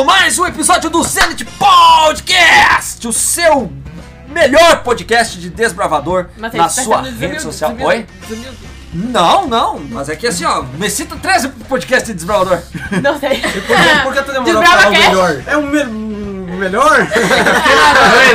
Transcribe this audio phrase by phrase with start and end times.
[0.00, 3.70] mais um episódio do Zenit Podcast, o seu
[4.26, 7.76] melhor podcast de desbravador na tá sua rede social.
[7.78, 8.06] Oi?
[8.92, 12.58] Não, não, mas é que assim, ó, me cita 13 podcast de desbravador.
[13.02, 13.40] Não sei.
[13.40, 15.42] Por que, por que tu demorou pra falar o melhor?
[15.46, 15.84] É o me
[16.62, 17.06] melhor?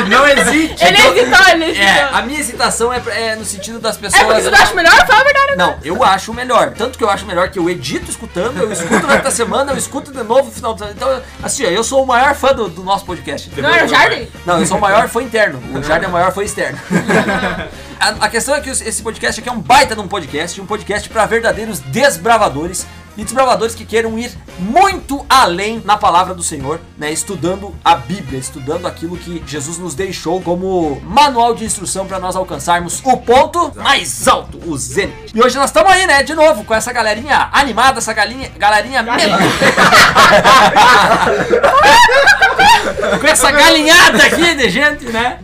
[0.09, 0.85] não existe.
[0.85, 1.83] Ele hesitou, ele hesitou.
[1.87, 4.23] É, a minha hesitação é, é no sentido das É pessoas.
[4.23, 5.07] porque você não acha melhor?
[5.07, 5.55] Fala a verdade.
[5.55, 6.71] Não, eu acho melhor.
[6.71, 9.77] Tanto que eu acho melhor que eu edito escutando, eu escuto durante a semana, eu
[9.77, 12.83] escuto de novo no final do Então, assim, eu sou o maior fã do, do
[12.83, 13.49] nosso podcast.
[13.59, 14.27] Não era o Jardim?
[14.45, 15.61] Não, eu sou o maior fã interno.
[15.73, 16.77] O Jardim é o maior fã externo.
[17.99, 20.67] A, a questão é que esse podcast aqui é um baita de um podcast, um
[20.67, 22.85] podcast para verdadeiros desbravadores
[23.17, 27.11] e desbravadores que queiram ir muito além na palavra do Senhor, né?
[27.11, 32.35] Estudando a Bíblia, estudando aquilo que Jesus nos deixou como manual de instrução para nós
[32.35, 35.26] alcançarmos o ponto mais alto, o Zenit.
[35.37, 36.23] E hoje nós estamos aí, né?
[36.23, 39.05] De novo, com essa galerinha animada, essa galinha, galerinha
[43.21, 45.37] com essa galinhada aqui de gente, né?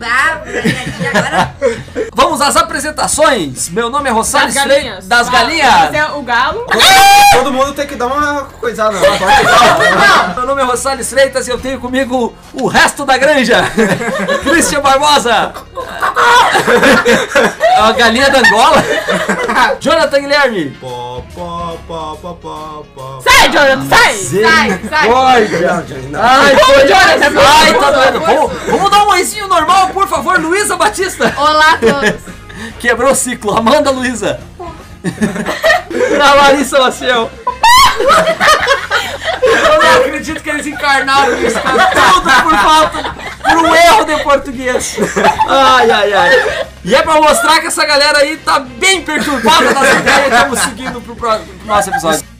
[1.14, 1.54] Agora
[2.12, 3.68] Vamos às apresentações.
[3.68, 5.06] Meu nome é Rosales Das galinhas.
[5.06, 5.94] Das galinhas.
[5.94, 6.66] É o galo.
[7.32, 8.96] Todo mundo tem que dar uma coisada.
[8.96, 13.62] Uma Meu nome é Rosales Freitas e eu tenho comigo o resto da granja.
[14.42, 15.52] Christian Barbosa.
[17.60, 18.82] É uma galinha da Angola.
[19.84, 20.70] Jonathan Guilherme.
[20.80, 23.20] Pó, pó, pó, pó, pó, pó.
[23.20, 24.14] Sai, Jonathan, sai.
[24.14, 25.08] Sai, sai.
[25.08, 28.20] Não, Ai, Ô, Jonathan, Ai, tá doendo.
[28.20, 31.34] Vamos, vamos dar um oizinho normal, por favor, Luísa Batista.
[31.36, 32.14] Olá a todos.
[32.80, 33.58] Quebrou o ciclo.
[33.58, 34.40] Amanda Luísa.
[36.18, 37.30] Na Larissa Maciel.
[39.42, 41.58] Eu não acredito que eles encarnaram isso.
[41.60, 44.96] Tudo por falta, por um erro de português.
[45.48, 46.66] Ai, ai, ai.
[46.84, 50.32] E é pra mostrar que essa galera aí tá bem perturbada nas ideias.
[50.32, 52.33] Estamos seguindo pro, pro nosso episódio.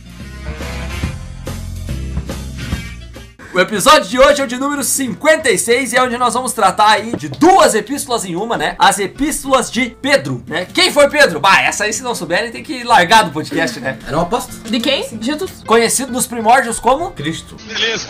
[3.55, 6.89] O episódio de hoje é o de número 56 e é onde nós vamos tratar
[6.89, 8.75] aí de duas epístolas em uma, né?
[8.77, 10.67] As epístolas de Pedro, né?
[10.75, 11.39] Quem foi Pedro?
[11.39, 13.97] Bah, essa aí se não souberem tem que largar do podcast, né?
[14.09, 14.57] Era um aposto.
[14.69, 15.07] De quem?
[15.21, 15.63] Jesus.
[15.65, 17.13] Conhecido nos primórdios como...
[17.13, 17.57] Cristo.
[17.65, 18.09] Beleza.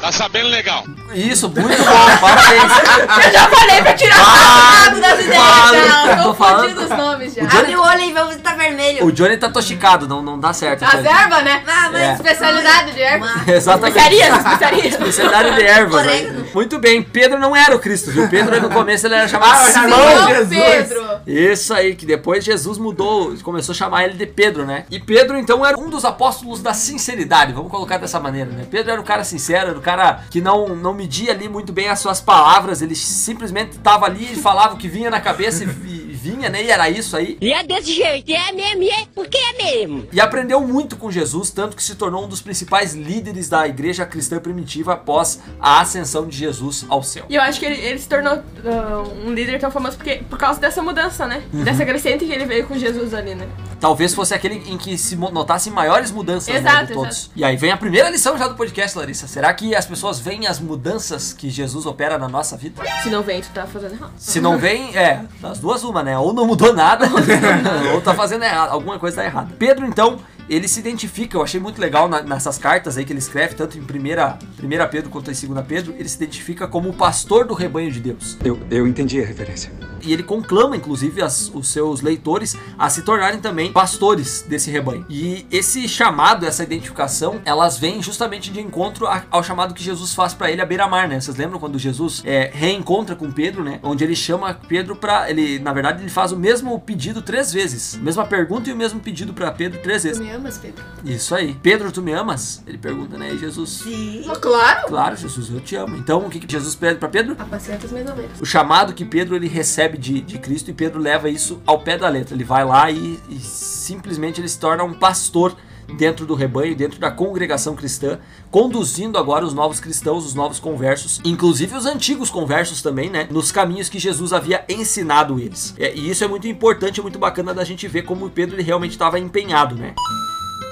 [0.00, 0.84] Tá sabendo legal.
[1.14, 2.62] Isso, muito bom, parabéns.
[3.26, 4.14] Eu já falei pra tirar.
[4.16, 6.16] Rabo das ideias Fala, já.
[6.16, 6.78] tô Tô falando.
[6.82, 7.42] os nomes já.
[7.42, 9.06] O Johnny- Abre o olho e vamos tá vermelho.
[9.06, 10.84] O Johnny tá toxicado, não, não dá certo.
[10.84, 11.62] As ervas, né?
[11.66, 12.12] Ah, mas É.
[12.12, 13.26] Especialidade de erva.
[13.50, 13.96] Exatamente.
[13.96, 14.86] Especiarias, especiarias.
[14.94, 16.00] Especialidade de ervas.
[16.02, 16.08] aí.
[16.26, 16.46] Orégano.
[16.54, 18.28] Muito bem, Pedro não era o Cristo, viu?
[18.28, 20.48] Pedro aí no começo ele era chamado Ah, Simão Jesus.
[20.64, 21.06] Pedro.
[21.26, 24.84] Isso aí, que depois Jesus mudou, começou a chamar ele de Pedro, né?
[24.90, 28.64] E Pedro, então, era um dos apóstolos da sinceridade, vamos colocar dessa maneira, né?
[28.70, 31.88] Pedro era o cara sincero, era o cara que não, não media ali muito bem
[31.88, 36.05] as suas palavras, ele simplesmente tava ali e falava o que vinha na cabeça e
[36.16, 36.64] vinha, né?
[36.64, 37.36] E era isso aí.
[37.40, 40.08] E é desse jeito, é mesmo, e é porque é mesmo.
[40.12, 44.04] E aprendeu muito com Jesus, tanto que se tornou um dos principais líderes da igreja
[44.04, 47.26] cristã primitiva após a ascensão de Jesus ao céu.
[47.28, 48.32] E eu acho que ele, ele se tornou
[48.64, 51.42] ah, um líder tão famoso porque, por causa dessa mudança, né?
[51.52, 51.64] Uhum.
[51.64, 53.48] Dessa crescente que ele veio com Jesus ali, né?
[53.78, 57.16] Talvez fosse aquele em que se notassem maiores mudanças né, Exato, de todos.
[57.18, 57.30] exato.
[57.36, 59.26] E aí vem a primeira lição já do podcast, Larissa.
[59.26, 62.82] Será que as pessoas veem as mudanças que Jesus opera na nossa vida?
[63.02, 64.12] Se não vem, tu tá fazendo errado.
[64.16, 66.05] Se não vem, é, das duas uma, né?
[66.18, 67.08] Ou não mudou nada,
[67.94, 69.48] ou tá fazendo errado, alguma coisa tá errada.
[69.58, 70.18] Pedro, então,
[70.48, 73.78] ele se identifica, eu achei muito legal na- nessas cartas aí que ele escreve, tanto
[73.78, 77.54] em primeira, primeira Pedro quanto em segunda Pedro, ele se identifica como o pastor do
[77.54, 78.36] rebanho de Deus.
[78.44, 79.72] Eu, eu entendi a referência.
[80.02, 85.04] E ele conclama, inclusive, as- os seus leitores a se tornarem também pastores desse rebanho.
[85.08, 90.14] E esse chamado, essa identificação, elas vêm justamente de encontro a- ao chamado que Jesus
[90.14, 91.20] faz para ele à beira-mar, né?
[91.20, 93.80] Vocês lembram quando Jesus é, reencontra com Pedro, né?
[93.82, 97.96] Onde ele chama Pedro para ele, na verdade, ele faz o mesmo pedido três vezes.
[98.00, 100.20] Mesma pergunta e o mesmo pedido para Pedro três vezes.
[100.20, 100.84] Me amas, Pedro?
[101.04, 101.54] Isso aí.
[101.62, 102.62] Pedro, tu me amas?
[102.66, 103.32] Ele pergunta, né?
[103.32, 104.24] E Jesus, Sim.
[104.40, 104.88] Claro.
[104.88, 105.96] claro, Jesus, eu te amo.
[105.96, 107.36] Então, o que, que Jesus pede para Pedro?
[107.38, 108.40] Apacenta as minhas ovelhas.
[108.40, 111.98] o chamado que Pedro ele recebe de, de Cristo e Pedro leva isso ao pé
[111.98, 112.34] da letra.
[112.34, 115.56] Ele vai lá e, e simplesmente ele se torna um pastor
[115.94, 118.18] dentro do rebanho, dentro da congregação cristã,
[118.50, 123.52] conduzindo agora os novos cristãos, os novos conversos, inclusive os antigos conversos também, né, nos
[123.52, 125.74] caminhos que Jesus havia ensinado eles.
[125.78, 128.62] É, e isso é muito importante, é muito bacana da gente ver como Pedro ele
[128.62, 129.94] realmente estava empenhado, né.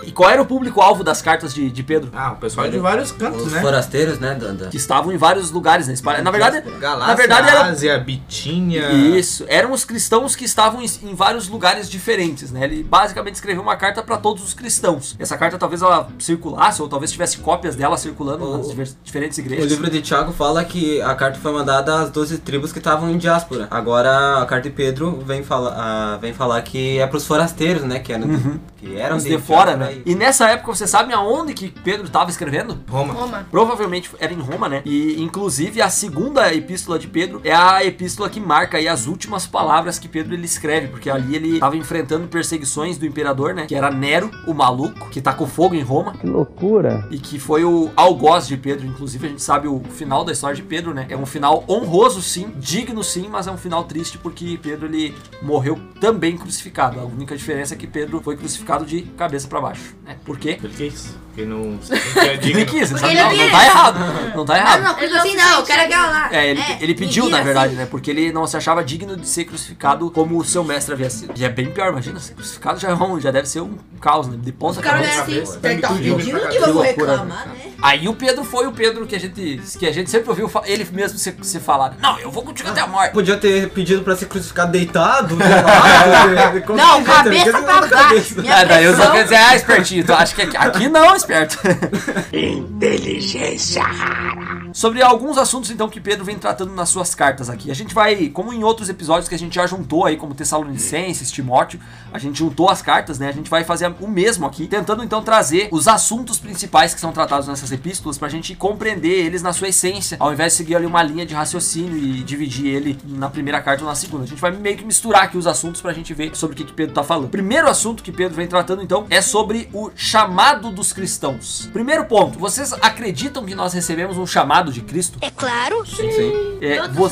[0.06, 2.10] E qual era o público-alvo das cartas de, de Pedro?
[2.14, 3.60] Ah, o pessoal de vários cantos, Os né?
[3.60, 5.94] forasteiros, né, da, da- Que estavam em vários lugares, né?
[6.22, 8.90] Na verdade, Galácia, na verdade era Ásia, Bitinha.
[8.92, 12.64] Isso, eram os cristãos que estavam em, em vários lugares diferentes, né?
[12.64, 15.14] Ele basicamente escreveu uma carta para todos os cristãos.
[15.18, 19.40] Essa carta talvez ela circulasse, ou talvez tivesse cópias dela circulando O- nas diferentes O
[19.40, 19.70] igrejas.
[19.70, 23.18] livro de Tiago fala que a carta foi mandada às 12 tribos que estavam em
[23.18, 23.66] diáspora.
[23.70, 27.98] Agora a carta de Pedro vem, fala, ah, vem falar que é pros forasteiros, né?
[27.98, 28.28] Que eram,
[28.76, 29.93] que eram Os de fora, diáspora né?
[29.94, 30.02] Vai.
[30.04, 32.80] E nessa época, você sabe aonde que Pedro estava escrevendo?
[32.88, 33.14] Roma.
[33.14, 33.46] Roma.
[33.50, 34.82] Provavelmente era em Roma, né?
[34.84, 39.46] E inclusive a segunda epístola de Pedro é a epístola que marca aí as últimas
[39.46, 43.66] palavras que Pedro ele escreve, porque ali ele estava enfrentando perseguições do imperador, né?
[43.66, 46.12] Que era Nero, o maluco, que tacou fogo em Roma.
[46.12, 47.06] Que loucura.
[47.10, 48.86] E que foi o algoz de Pedro.
[48.86, 51.06] Inclusive, a gente sabe o final da história de Pedro, né?
[51.08, 55.14] É um final honroso, sim, digno, sim, mas é um final triste porque Pedro ele
[55.42, 57.00] morreu também crucificado.
[57.00, 60.16] A única diferença é que Pedro foi crucificado de cabeça pra baixo, né?
[60.24, 60.58] Por quê?
[60.62, 61.14] Ele quis.
[61.34, 62.66] Porque não, não é Ele digno.
[62.66, 63.12] quis, Porque sabe?
[63.12, 63.52] ele Não, não não quis.
[63.52, 64.36] tá errado.
[64.36, 64.80] Não tá errado.
[64.82, 66.28] Não, não, porque assim não, eu quero aquela lá.
[66.32, 67.76] É, ele, ele pediu, na verdade, assim.
[67.76, 67.86] né?
[67.86, 71.32] Porque ele não se achava digno de ser crucificado como o seu mestre havia sido.
[71.36, 74.28] E é bem pior, imagina, ser crucificado já, é um, já deve ser um caos,
[74.28, 74.36] né?
[74.40, 75.58] De ponta O cara cabeça.
[75.58, 76.24] assim, tá pedindo que.
[76.50, 76.84] Que vamos loucura.
[76.84, 77.54] reclamar, né?
[77.84, 80.88] Aí o Pedro foi o Pedro que a gente, que a gente sempre ouviu ele
[80.90, 81.94] mesmo se, se falar.
[82.00, 83.12] Não, eu vou contigo até a morte.
[83.12, 87.88] Podia ter pedido pra ser crucificado deitado, de qualquer Não, cabeça pra baixo.
[87.90, 88.42] cabeça.
[88.48, 90.02] Ah, daí eu só quero dizer, ah, espertinho.
[90.02, 91.58] Tu acha que aqui, aqui não, esperto.
[92.32, 94.43] Inteligência rara.
[94.74, 97.70] Sobre alguns assuntos, então, que Pedro vem tratando nas suas cartas aqui.
[97.70, 101.30] A gente vai, como em outros episódios que a gente já juntou aí, como Tessalonicenses,
[101.30, 101.78] Timóteo,
[102.12, 103.28] a gente juntou as cartas, né?
[103.28, 107.12] A gente vai fazer o mesmo aqui, tentando então trazer os assuntos principais que são
[107.12, 110.86] tratados nessas epístolas pra gente compreender eles na sua essência, ao invés de seguir ali
[110.86, 114.24] uma linha de raciocínio e dividir ele na primeira carta ou na segunda.
[114.24, 116.64] A gente vai meio que misturar aqui os assuntos pra gente ver sobre o que,
[116.64, 117.28] que Pedro tá falando.
[117.28, 121.70] Primeiro assunto que Pedro vem tratando, então, é sobre o chamado dos cristãos.
[121.72, 125.18] Primeiro ponto, vocês acreditam que nós recebemos um chamado de Cristo?
[125.20, 125.84] É claro.
[125.86, 126.32] Sim, sim.
[126.60, 127.10] É, vo-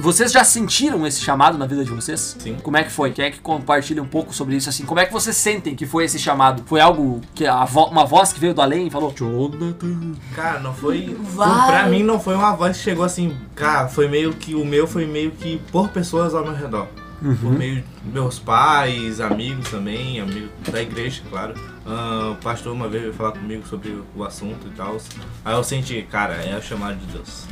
[0.00, 2.36] vocês já sentiram esse chamado na vida de vocês?
[2.38, 2.56] Sim.
[2.62, 3.10] Como é que foi?
[3.12, 4.84] Quem é que compartilha um pouco sobre isso assim?
[4.84, 6.62] Como é que vocês sentem que foi esse chamado?
[6.66, 10.12] Foi algo que a vo- uma voz que veio do além e falou: Jonathan.
[10.34, 11.16] Cara, não foi.
[11.20, 11.66] Vai.
[11.66, 13.36] Pra mim não foi uma voz que chegou assim.
[13.54, 14.54] Cara, foi meio que.
[14.54, 16.86] O meu foi meio que por pessoas ao meu redor.
[17.20, 21.54] Por meio de meus pais, amigos também, amigos da igreja, claro.
[21.86, 24.96] Ah, o pastor uma vez veio falar comigo sobre o assunto e tal.
[25.44, 27.46] Aí eu senti, cara, é o chamado de Deus.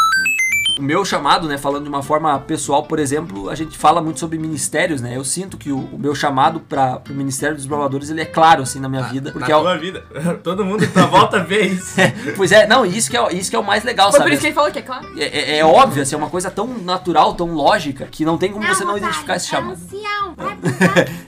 [0.79, 4.19] O meu chamado, né, falando de uma forma pessoal, por exemplo, a gente fala muito
[4.19, 5.15] sobre ministérios, né?
[5.17, 8.63] Eu sinto que o, o meu chamado para o Ministério dos Bravadores, ele é claro
[8.63, 10.01] assim na minha vida, porque Na é o- tua vida.
[10.43, 11.93] Todo mundo na volta vê isso.
[12.37, 14.33] Pois é, não, isso que é, isso que é o mais legal, Foi por sabe?
[14.33, 15.07] isso que ele falou que é claro.
[15.19, 18.51] É, é, é óbvio, assim, é uma coisa tão natural, tão lógica, que não tem
[18.51, 19.79] como você não identificar esse chamado.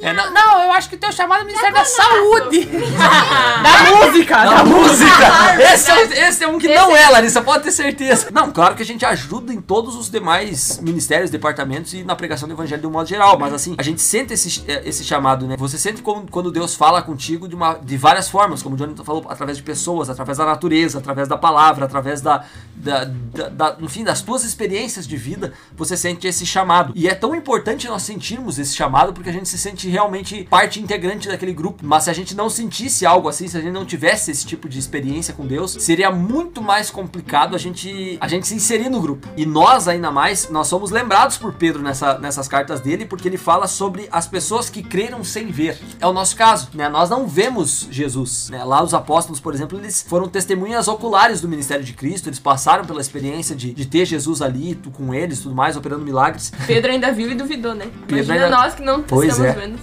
[0.01, 2.67] É, não, não, eu acho que o teu chamado é o Ministério da Saúde.
[2.67, 4.45] Da música!
[4.45, 5.63] Da música!
[5.73, 8.29] Esse é, um- esse é um que Esse não é- é, Larissa, pode ter certeza.
[8.33, 12.49] Não, claro que a gente ajuda em todos os demais ministérios, departamentos e na pregação
[12.49, 15.47] do evangelho de um modo geral, mas assim, a gente sente esse, eh, esse chamado,
[15.47, 15.57] né?
[15.59, 19.05] Você sente como, quando Deus fala contigo de, uma, de várias formas, como o Jonathan
[19.05, 22.45] falou, através de pessoas, através da natureza, através da palavra, através da,
[22.77, 26.93] da, da- da- enfim, das tuas experiências de vida, você sente esse chamado.
[26.97, 30.81] E é tão importante nós sentirmos esse chamado porque a gente se sente realmente parte
[30.81, 31.85] integrante daquele grupo.
[31.85, 34.69] Mas se a gente não sentisse algo assim, se a gente não tivesse esse tipo
[34.69, 39.01] de experiência com Deus, seria muito mais complicado a gente, a gente se inserir no
[39.01, 39.24] grupo.
[39.37, 43.37] E nós, ainda mais, nós somos lembrados por Pedro nessa, nessas cartas dele, porque ele
[43.37, 45.79] fala sobre as pessoas que creram sem ver.
[46.01, 46.89] É o nosso caso, né?
[46.89, 48.63] Nós não vemos Jesus, né?
[48.65, 52.85] Lá os apóstolos, por exemplo, eles foram testemunhas oculares do ministério de Cristo, eles passaram
[52.85, 56.53] pela experiência de, de ter Jesus ali, com eles, tudo mais, operando milagres.
[56.67, 57.87] Pedro ainda viu e duvidou, né?
[58.07, 59.55] Pedro Imagina ainda- nós que não Pois estamos é.
[59.55, 59.79] vendo.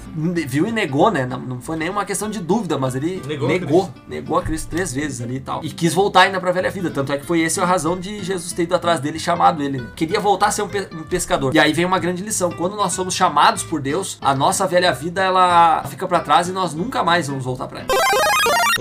[0.48, 1.26] Viu e negou, né?
[1.26, 4.42] Não, não foi nenhuma questão de dúvida, mas ele negou, Negou negou, a negou, a
[4.42, 5.64] Cristo três vezes ali e tal.
[5.64, 6.90] E quis voltar ainda pra velha vida.
[6.90, 9.64] Tanto é que foi essa a razão de Jesus ter ido atrás dele e chamado
[9.64, 9.86] ele.
[9.96, 11.56] Queria voltar a ser um, pe- um pescador.
[11.56, 12.52] E aí vem uma grande lição.
[12.52, 16.52] Quando nós somos chamados por Deus, a nossa velha vida ela fica pra trás e
[16.52, 17.88] nós nunca mais vamos voltar pra ela.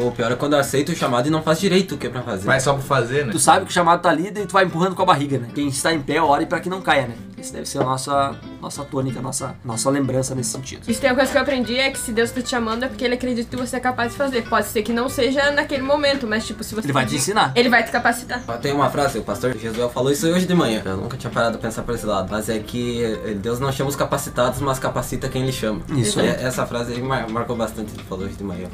[0.06, 2.22] O pior é quando aceita o chamado e não faz direito o que é pra
[2.22, 2.44] fazer.
[2.46, 3.32] Vai só pra fazer, né?
[3.32, 5.48] Tu sabe que o chamado tá ali e tu vai empurrando com a barriga, né?
[5.54, 7.14] Quem está em pé, ore pra que não caia, né?
[7.38, 10.82] Isso deve ser a nossa, nossa tônica, nossa, nossa lembrança nesse sentido.
[10.86, 12.88] Isso tem uma coisa que eu aprendi, é que se Deus tá te chamando é
[12.88, 14.42] porque ele acredita que você é capaz de fazer.
[14.46, 17.52] Pode ser que não seja naquele momento, mas tipo, se você Ele vai te ensinar.
[17.56, 18.40] Ele vai te capacitar.
[18.60, 20.82] Tem uma frase, o pastor Jesuel falou isso hoje de manhã.
[20.84, 22.28] Eu nunca tinha parado a pensar por esse lado.
[22.30, 25.80] Mas é que eh, Deus não chama os capacitados, mas capacita quem ele chama.
[25.96, 26.28] Isso aí.
[26.28, 28.68] Essa frase aí mar- marcou bastante, ele falou hoje de manhã.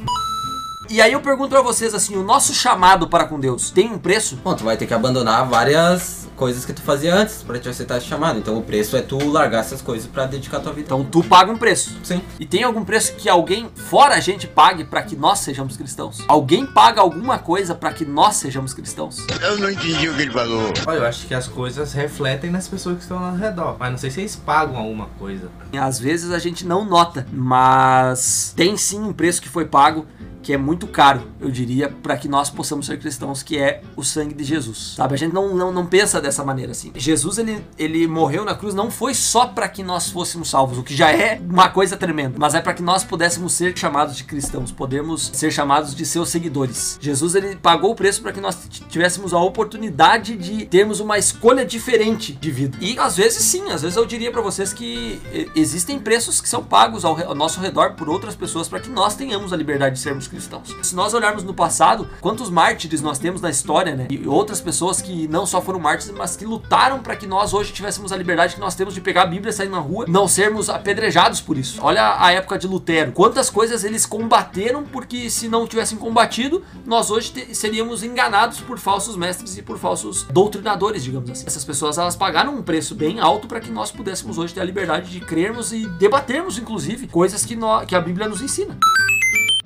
[0.89, 3.97] E aí eu pergunto pra vocês assim, o nosso chamado para com Deus tem um
[3.97, 4.37] preço?
[4.37, 7.97] Bom, tu vai ter que abandonar várias coisas que tu fazia antes pra te aceitar
[7.97, 8.39] esse chamado.
[8.39, 10.85] Então o preço é tu largar essas coisas pra dedicar tua vida.
[10.85, 11.97] Então tu paga um preço.
[12.03, 12.21] Sim.
[12.39, 16.23] E tem algum preço que alguém fora a gente pague para que nós sejamos cristãos?
[16.25, 19.25] Alguém paga alguma coisa para que nós sejamos cristãos?
[19.41, 20.71] Eu não entendi o que ele falou.
[20.85, 23.75] Olha, eu acho que as coisas refletem nas pessoas que estão ao redor.
[23.77, 25.49] Mas não sei se eles pagam alguma coisa.
[25.77, 30.05] Às vezes a gente não nota, mas tem sim um preço que foi pago
[30.47, 34.01] que é muito caro, eu diria, para que nós possamos ser cristãos, que é o
[34.01, 34.93] sangue de Jesus.
[34.95, 35.13] Sabe?
[35.13, 36.89] A gente não, não, não pensa dessa maneira assim.
[36.95, 40.83] Jesus ele, ele morreu na cruz não foi só para que nós fôssemos salvos, o
[40.83, 44.23] que já é uma coisa tremenda, mas é para que nós pudéssemos ser chamados de
[44.23, 46.97] cristãos, podemos ser chamados de seus seguidores.
[47.01, 51.65] Jesus ele pagou o preço para que nós tivéssemos a oportunidade de termos uma escolha
[51.65, 52.77] diferente de vida.
[52.79, 56.47] E às vezes sim, às vezes eu diria para vocês que eh, existem preços que
[56.47, 59.95] são pagos ao, ao nosso redor por outras pessoas para que nós tenhamos a liberdade
[59.95, 60.36] de sermos cristãos.
[60.83, 64.07] Se nós olharmos no passado, quantos mártires nós temos na história, né?
[64.09, 67.71] E outras pessoas que não só foram mártires, mas que lutaram para que nós hoje
[67.73, 70.69] tivéssemos a liberdade que nós temos de pegar a Bíblia, sair na rua, não sermos
[70.69, 71.79] apedrejados por isso.
[71.81, 77.09] Olha a época de Lutero, quantas coisas eles combateram porque se não tivessem combatido, nós
[77.11, 81.45] hoje seríamos enganados por falsos mestres e por falsos doutrinadores, digamos assim.
[81.47, 84.63] Essas pessoas elas pagaram um preço bem alto para que nós pudéssemos hoje ter a
[84.65, 88.77] liberdade de crermos e debatermos, inclusive, coisas que, nó- que a Bíblia nos ensina.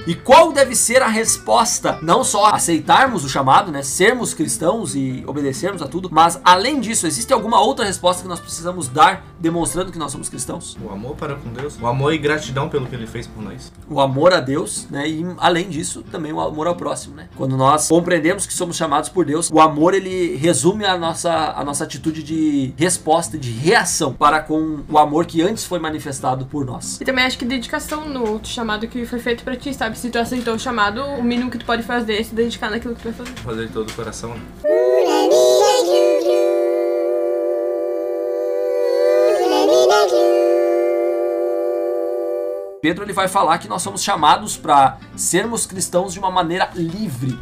[0.08, 2.00] E qual deve ser a resposta?
[2.01, 3.84] Não só aceitarmos o chamado, né?
[3.84, 8.39] Sermos cristãos e obedecermos a tudo, mas além disso, existe alguma outra resposta que nós
[8.39, 10.77] precisamos dar demonstrando que nós somos cristãos?
[10.84, 11.77] O amor para com Deus.
[11.79, 13.72] O amor e gratidão pelo que ele fez por nós.
[13.89, 15.08] O amor a Deus, né?
[15.08, 17.29] E além disso, também o amor ao próximo, né?
[17.36, 21.63] Quando nós compreendemos que somos chamados por Deus, o amor ele resume a nossa, a
[21.63, 26.65] nossa atitude de resposta, de reação para com o amor que antes foi manifestado por
[26.65, 27.00] nós.
[27.01, 29.90] E também acho que dedicação no chamado que foi feito pra ti, sabe?
[29.95, 32.95] Se tu aceitou o chamado, o mínimo que tu pode fazer é se dedicar naquilo
[32.95, 33.39] que tu vai fazer.
[33.41, 34.41] Fazer de todo o coração, né?
[42.81, 47.39] Pedro ele vai falar que nós somos chamados para sermos cristãos de uma maneira livre,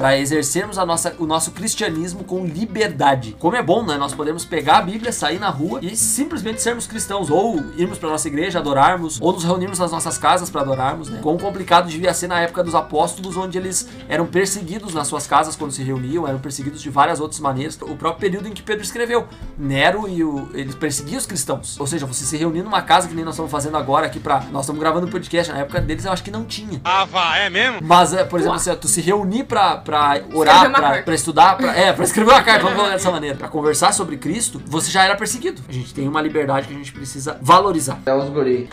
[0.00, 3.36] para exercermos a nossa, o nosso cristianismo com liberdade.
[3.38, 3.98] Como é bom, né?
[3.98, 8.08] Nós podemos pegar a Bíblia, sair na rua e simplesmente sermos cristãos, ou irmos para
[8.08, 11.20] nossa igreja, adorarmos, ou nos reunirmos nas nossas casas para adorarmos, né?
[11.22, 15.54] Quão complicado devia ser na época dos apóstolos, onde eles eram perseguidos nas suas casas
[15.54, 17.76] quando se reuniam, eram perseguidos de várias outras maneiras.
[17.82, 19.28] O próprio período em que Pedro escreveu,
[19.58, 21.78] Nero e o, eles perseguiam os cristãos.
[21.78, 24.40] Ou seja, você se reunir numa casa que nem nós estamos fazendo agora aqui para
[24.50, 26.80] nós estamos gravando um podcast, na época deles eu acho que não tinha.
[26.86, 27.80] Ah, vá, é mesmo?
[27.82, 31.56] Mas, é, por exemplo, assim, ó, tu se reunir pra, pra Escrever orar, pra estudar,
[31.56, 34.90] pra, é, pra escrever uma carta, vamos colocar dessa maneira, pra conversar sobre Cristo, você
[34.90, 35.62] já era perseguido.
[35.68, 37.98] A gente tem uma liberdade que a gente precisa valorizar.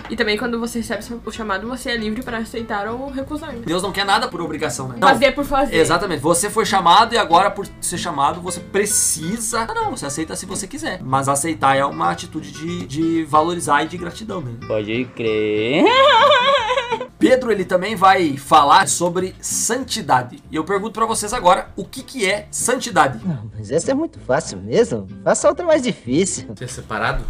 [0.09, 3.51] E também quando você recebe o chamado, você é livre pra aceitar ou recusar.
[3.51, 3.61] né?
[3.65, 4.95] Deus não quer nada por obrigação, né?
[4.99, 5.07] Não.
[5.07, 5.75] Fazer por fazer.
[5.75, 6.21] Exatamente.
[6.21, 9.65] Você foi chamado e agora, por ser chamado, você precisa.
[9.67, 10.99] Ah, não, você aceita se você quiser.
[11.01, 14.51] Mas aceitar é uma atitude de, de valorizar e de gratidão, né?
[14.67, 15.83] Pode crer.
[17.19, 20.41] Pedro ele também vai falar sobre santidade.
[20.51, 23.19] E eu pergunto pra vocês agora, o que que é santidade?
[23.55, 25.07] Mas essa é muito fácil mesmo.
[25.23, 26.47] Faça outra mais difícil.
[26.55, 27.23] Ser separado.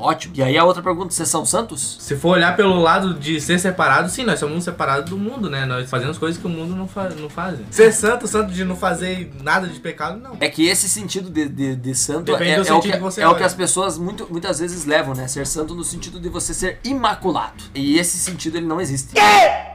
[0.00, 0.34] Ótimo.
[0.36, 1.98] E aí a outra pergunta, vocês são santos?
[2.00, 5.66] Se for olhar pelo lado de ser separado, sim, nós somos separados do mundo, né?
[5.66, 7.58] Nós fazemos coisas que o mundo não, fa não faz.
[7.70, 10.36] Ser santo, santo de não fazer nada de pecado, não.
[10.40, 12.98] É que esse sentido de, de, de santo Depende é, do é o que, que
[12.98, 15.28] você é o que as pessoas muito, muitas vezes levam, né?
[15.28, 17.64] Ser santo no sentido de você ser imaculado.
[17.74, 19.14] E esse sentido ele não existe.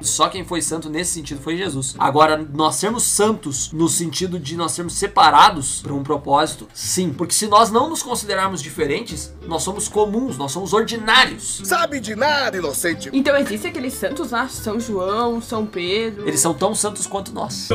[0.01, 1.95] Só quem foi santo nesse sentido foi Jesus.
[1.97, 7.13] Agora, nós sermos santos no sentido de nós sermos separados para um propósito, sim.
[7.13, 11.61] Porque se nós não nos considerarmos diferentes, nós somos comuns, nós somos ordinários.
[11.63, 13.09] Sabe de nada, inocente.
[13.11, 16.27] Então existem aqueles santos lá, São João, São Pedro.
[16.27, 17.67] Eles são tão santos quanto nós.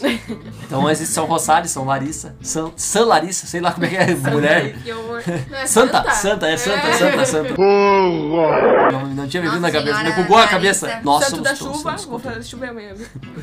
[0.64, 4.14] Então existe São Rosário, São Larissa, São, São Larissa, sei lá como é que é,
[4.14, 4.76] mulher.
[4.86, 5.18] Não,
[5.58, 7.54] é Santa, santa, é santa, santa, santa.
[7.58, 10.86] Não, não tinha me vindo na Nossa cabeça, me bugou a Larissa.
[10.86, 11.00] cabeça.
[11.02, 12.92] Nós Santo somos da chuva, santos vou fazer chover amanhã.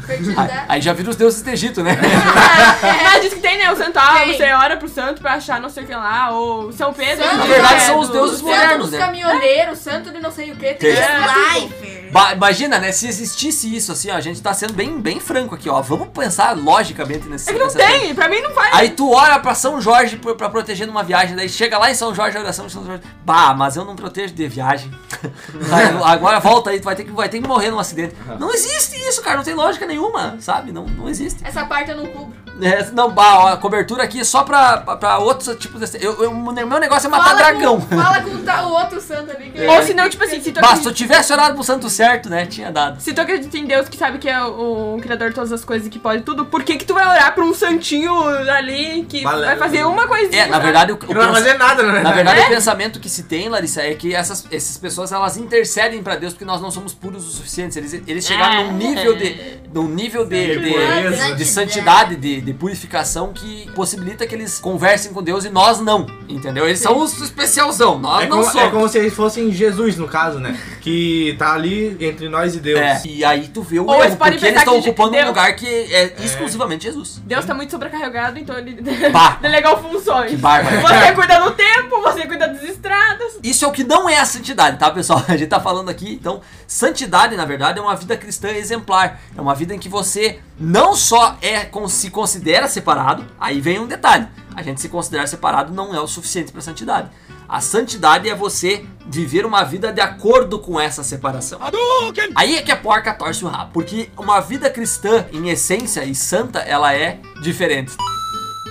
[0.08, 0.20] Aí,
[0.68, 1.98] aí já viram os deuses do Egito, né?
[3.12, 3.72] Ah, diz que tem, né?
[3.72, 6.72] O santo, ah, você ora pro santo pra achar não sei o que lá, ou
[6.72, 7.24] São Pedro.
[7.24, 8.98] Santo, Na verdade, é são os deuses modernos, Santo dos né?
[9.00, 10.74] caminhoneiros, santo de não sei o que.
[10.74, 10.77] Tem.
[10.77, 11.60] Tem É.
[11.60, 11.88] life.
[12.12, 12.92] Ba- imagina, né?
[12.92, 15.82] Se existisse isso, assim, ó, a gente tá sendo bem, bem franco aqui, ó.
[15.82, 18.74] Vamos pensar logicamente nesse É que não tem, pra mim não faz.
[18.75, 21.96] Aí tu ora pra São Jorge pra, pra proteger numa viagem, daí chega lá em
[21.96, 23.04] São Jorge, a oração de São Jorge.
[23.25, 24.92] Bah, mas eu não protejo de viagem.
[26.06, 28.16] Agora volta aí, tu vai ter, que, vai ter que morrer num acidente.
[28.39, 30.72] Não existe isso, cara, não tem lógica nenhuma, sabe?
[30.72, 31.42] Não, não existe.
[31.46, 32.34] Essa parte eu não cubro.
[32.62, 36.04] É, não, bah, ó, a cobertura aqui é só pra, pra, pra outros tipos de.
[36.04, 37.80] Eu, eu- meu negócio é matar dragão.
[37.80, 39.50] Com, fala com tá, o outro santo ali.
[39.50, 41.89] Que Ou se não, tipo assim, se tu, Bah, se tu tivesse orado pro santo
[42.00, 42.46] certo, né?
[42.46, 43.01] Tinha dado.
[43.01, 45.65] se tu acredita em Deus que sabe que é o, o criador de todas as
[45.65, 48.13] coisas e que pode tudo, por que que tu vai orar pra um santinho
[48.50, 50.44] ali que Vale- vai fazer uma coisinha?
[50.44, 52.01] É, na verdade, o, o não vai fazer nada, né?
[52.01, 56.01] Na verdade, o pensamento que se tem, Larissa, é que essas, essas pessoas elas intercedem
[56.01, 57.77] pra Deus porque nós não somos puros o suficiente.
[57.77, 63.34] Eles, eles chegaram num nível de, num nível de, de, de santidade, de, de purificação
[63.34, 66.65] que possibilita que eles conversem com Deus e nós não, entendeu?
[66.65, 68.68] Eles são os especialzão, nós É não como, somos.
[68.68, 70.58] é como se eles fossem Jesus, no caso, né?
[70.82, 72.79] Que tá ali entre nós e Deus.
[72.79, 74.89] É, e aí tu vê o Ou eles erro, podem porque eles pensar estão que
[74.89, 77.22] ocupando um Deus- lugar que é exclusivamente Jesus.
[77.25, 78.79] Deus tá muito sobrecarregado, então ele
[79.12, 79.38] Bah.
[79.41, 80.31] delegou funções.
[80.31, 80.81] Que bárbaro.
[80.81, 83.39] Você cuida do tempo, você cuida das estradas.
[83.43, 85.24] Isso é o que não é a santidade, tá, pessoal?
[85.27, 89.19] A gente tá falando aqui, então, santidade, na verdade, é uma vida cristã exemplar.
[89.38, 93.79] É uma vida em que você não só é con- se considera separado, aí vem
[93.79, 94.27] um detalhe.
[94.60, 97.10] A gente se considerar separado não é o suficiente para santidade.
[97.48, 101.62] A santidade é você viver uma vida de acordo com essa separação.
[102.36, 106.13] Aí é que a porca torce o rabo, porque uma vida cristã, em essência e
[106.13, 107.96] santa, ela é diferente.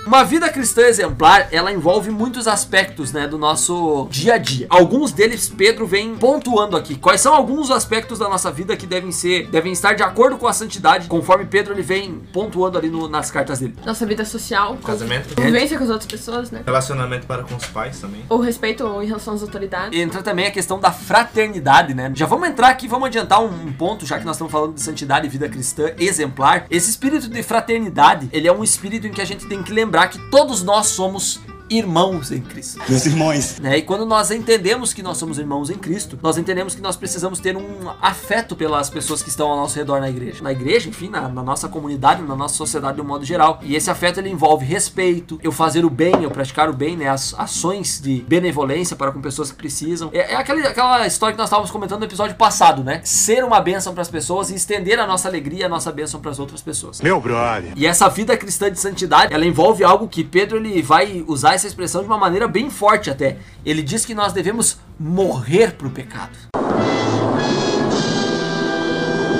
[0.05, 4.65] Uma vida cristã exemplar, ela envolve muitos aspectos, né, do nosso dia a dia.
[4.69, 6.95] Alguns deles Pedro vem pontuando aqui.
[6.95, 10.47] Quais são alguns aspectos da nossa vida que devem ser, devem estar de acordo com
[10.47, 13.75] a santidade, conforme Pedro ele vem pontuando ali no- nas cartas dele.
[13.85, 16.61] Nossa vida social, Casamento, convivência com as outras pessoas, né?
[16.65, 18.23] relacionamento para com os pais também.
[18.29, 19.97] O respeito em relação às autoridades.
[19.99, 22.11] Entra também a questão da fraternidade, né?
[22.15, 24.81] Já vamos entrar aqui, vamos adiantar um, um ponto, já que nós estamos falando de
[24.81, 26.65] santidade e vida cristã exemplar.
[26.71, 29.88] Esse espírito de fraternidade, ele é um espírito em que a gente tem que lembrar
[30.07, 32.79] que todos nós somos irmãos em Cristo.
[32.87, 33.59] Meus irmãos.
[33.59, 33.77] né?
[33.77, 37.39] E quando nós entendemos que nós somos irmãos em Cristo, nós entendemos que nós precisamos
[37.39, 40.43] ter um afeto pelas pessoas que estão ao nosso redor na igreja.
[40.43, 43.59] Na igreja, enfim, na, na nossa comunidade, na nossa sociedade de um modo geral.
[43.61, 47.09] E esse afeto ele envolve respeito, eu fazer o bem, eu praticar o bem, né?
[47.09, 50.09] As ações de benevolência para com pessoas que precisam.
[50.13, 53.01] É, é aquele, aquela história que nós estávamos comentando no episódio passado, né?
[53.03, 56.31] Ser uma bênção para as pessoas e estender a nossa alegria, a nossa bênção para
[56.31, 57.01] as outras pessoas.
[57.01, 57.73] Meu brother.
[57.75, 61.67] E essa vida cristã de santidade, ela envolve algo que Pedro ele vai usar essa
[61.67, 63.37] expressão de uma maneira bem forte até.
[63.65, 66.31] Ele diz que nós devemos morrer pro pecado.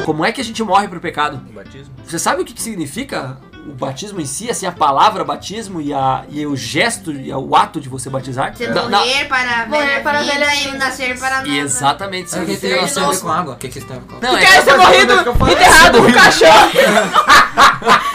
[0.05, 1.39] Como é que a gente morre pro pecado?
[1.49, 1.93] O batismo.
[2.05, 5.93] Você sabe o que, que significa o batismo em si, assim, a palavra batismo e,
[5.93, 8.53] a, e o gesto e o ato de você batizar?
[8.55, 10.77] Você Na- na- morrer para Morrer para velha e vida.
[10.77, 11.49] nascer para nova.
[11.55, 12.31] Exatamente.
[12.31, 12.99] Sabe o que tem a isso.
[13.07, 13.53] ver com água?
[13.53, 14.29] O que, que isso tem a ver com água?
[14.29, 15.13] Não, é Quer ser morrido,
[15.51, 16.49] enterrado no caixão.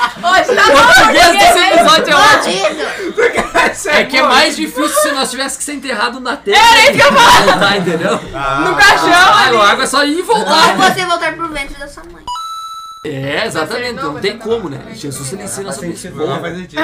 [0.54, 3.90] Tá português desse episódio é ótimo.
[3.90, 6.58] É que é mais difícil se nós tivéssemos que ser enterrado na terra.
[6.58, 8.12] Era isso que eu Tá, entendeu?
[8.12, 9.12] No caixão.
[9.12, 10.70] Ah, a água é só ir e voltar.
[10.70, 12.24] Ou você voltar pro ventre da sua mãe.
[13.04, 13.94] É, exatamente.
[13.94, 14.80] Não, tem tá como, né?
[14.92, 16.10] Jesus ele ensina sobre isso.
[16.10, 16.82] Não faz sentido.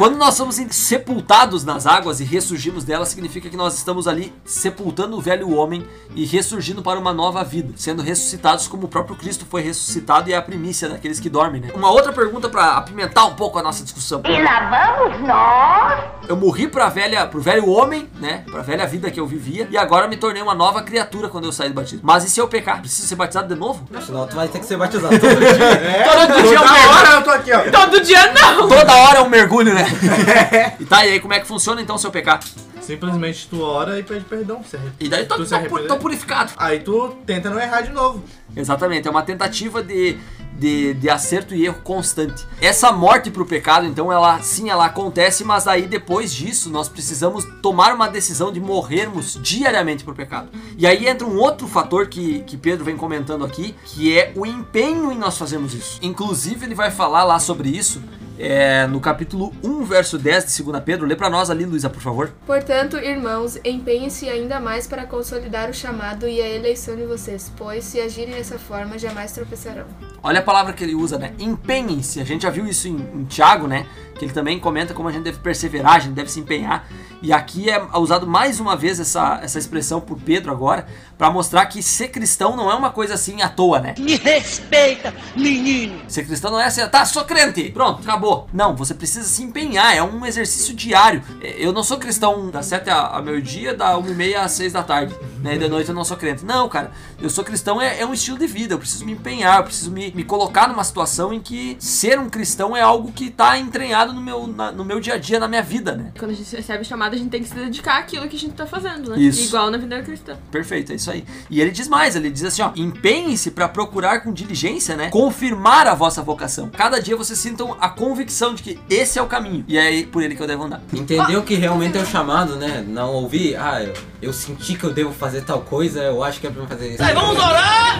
[0.00, 5.14] Quando nós somos sepultados nas águas e ressurgimos delas, significa que nós estamos ali sepultando
[5.14, 9.44] o velho homem e ressurgindo para uma nova vida, sendo ressuscitados como o próprio Cristo
[9.44, 11.68] foi ressuscitado e é a primícia daqueles que dormem, né?
[11.74, 14.22] Uma outra pergunta para apimentar um pouco a nossa discussão.
[14.24, 16.04] E lá vamos nós.
[16.26, 18.42] Eu morri pra velha, pro velho homem, né?
[18.50, 21.52] Pra velha vida que eu vivia e agora me tornei uma nova criatura quando eu
[21.52, 22.00] saí do batismo.
[22.02, 22.80] Mas e se eu pecar?
[22.80, 23.86] Preciso ser batizado de novo?
[24.06, 25.50] Senão tu vai ter que ser batizado todo dia.
[25.50, 26.96] É, Todo dia eu toda mergulho.
[26.98, 27.60] hora eu tô aqui, ó.
[27.70, 28.66] Todo dia não.
[28.66, 29.89] Toda hora é um mergulho, né?
[30.80, 32.40] e tá, e aí como é que funciona então se eu pecar?
[32.80, 34.62] Simplesmente tu ora e pede perdão.
[34.64, 35.54] Se arrep- E daí tô, tu se
[35.98, 36.52] purificado.
[36.56, 38.24] Aí tu tenta não errar de novo.
[38.56, 40.18] Exatamente, é uma tentativa de,
[40.58, 42.44] de, de acerto e erro constante.
[42.60, 47.44] Essa morte pro pecado, então, ela sim, ela acontece, mas aí depois disso nós precisamos
[47.62, 50.48] tomar uma decisão de morrermos diariamente pro pecado.
[50.76, 54.44] E aí entra um outro fator que, que Pedro vem comentando aqui, que é o
[54.44, 55.98] empenho em nós fazermos isso.
[56.02, 58.02] Inclusive, ele vai falar lá sobre isso.
[58.40, 62.00] É, no capítulo 1, verso 10 de 2 Pedro, lê pra nós ali, Luísa, por
[62.00, 62.32] favor.
[62.46, 67.84] Portanto, irmãos, empenhem-se ainda mais para consolidar o chamado e a eleição de vocês, pois
[67.84, 69.84] se agirem dessa forma, jamais tropeçarão.
[70.22, 71.34] Olha a palavra que ele usa, né?
[71.38, 72.20] Empenhem-se.
[72.20, 73.86] A gente já viu isso em, em Tiago, né?
[74.18, 76.86] Que ele também comenta como a gente deve perseverar, a gente deve se empenhar.
[77.22, 80.86] E aqui é usado mais uma vez essa, essa expressão por Pedro agora,
[81.18, 83.94] para mostrar que ser cristão não é uma coisa assim à toa, né?
[83.98, 86.00] Me respeita, menino.
[86.08, 88.29] Ser cristão não é assim, tá, sou crente, pronto, acabou.
[88.52, 91.22] Não, você precisa se empenhar, é um exercício diário.
[91.42, 94.72] É, Eu não sou cristão das 7 a, meio-dia, da 1 e meia às 6
[94.72, 95.54] da tarde, né?
[95.54, 96.44] E de noite eu não sou crente.
[96.44, 96.90] Não, cara,
[97.20, 99.90] eu sou cristão é, é um estilo de vida, eu preciso me empenhar, eu preciso
[99.90, 104.12] me, me colocar numa situação em que ser um cristão é algo que tá entranhado
[104.12, 106.12] no meu, na- no meu dia a dia, na minha vida, né?
[106.18, 108.54] Quando a gente recebe chamada, a gente tem que se dedicar àquilo que a gente
[108.54, 109.18] tá fazendo, né?
[109.20, 109.44] Isso.
[109.48, 110.36] Igual na vida cristã.
[110.50, 111.24] Perfeito, é isso aí.
[111.48, 115.86] E ele diz mais, ele diz assim, ó, empenhem-se para procurar com diligência, né, confirmar
[115.86, 116.68] a vossa vocação.
[116.70, 118.19] Cada dia vocês sintam a convicção
[118.54, 120.80] de que esse é o caminho e é por ele que eu devo andar.
[120.92, 122.84] Entender o que realmente é o chamado, né?
[122.86, 126.46] Não ouvir, ah, eu, eu senti que eu devo fazer tal coisa, eu acho que
[126.46, 127.02] é pra fazer isso.